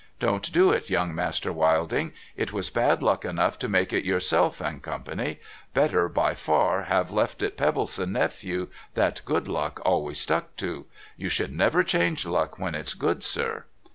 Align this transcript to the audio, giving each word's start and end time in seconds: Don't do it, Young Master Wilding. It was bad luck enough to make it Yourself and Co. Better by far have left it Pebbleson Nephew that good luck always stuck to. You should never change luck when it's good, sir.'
Don't 0.19 0.51
do 0.51 0.71
it, 0.71 0.89
Young 0.89 1.13
Master 1.13 1.53
Wilding. 1.53 2.11
It 2.35 2.51
was 2.51 2.71
bad 2.71 3.03
luck 3.03 3.23
enough 3.23 3.59
to 3.59 3.69
make 3.69 3.93
it 3.93 4.03
Yourself 4.03 4.59
and 4.59 4.81
Co. 4.81 4.99
Better 5.75 6.09
by 6.09 6.33
far 6.33 6.85
have 6.85 7.11
left 7.11 7.43
it 7.43 7.55
Pebbleson 7.55 8.11
Nephew 8.13 8.69
that 8.95 9.21
good 9.25 9.47
luck 9.47 9.79
always 9.85 10.17
stuck 10.19 10.55
to. 10.55 10.87
You 11.17 11.29
should 11.29 11.51
never 11.53 11.83
change 11.83 12.25
luck 12.25 12.57
when 12.57 12.73
it's 12.73 12.95
good, 12.95 13.23
sir.' 13.23 13.65